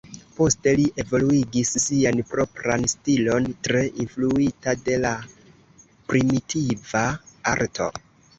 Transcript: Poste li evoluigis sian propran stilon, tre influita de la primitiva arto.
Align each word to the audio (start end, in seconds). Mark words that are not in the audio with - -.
Poste 0.35 0.71
li 0.77 0.85
evoluigis 1.01 1.73
sian 1.83 2.21
propran 2.31 2.87
stilon, 2.93 3.45
tre 3.67 3.83
influita 4.05 4.75
de 4.89 4.97
la 5.05 5.13
primitiva 6.15 7.05
arto. 7.55 7.91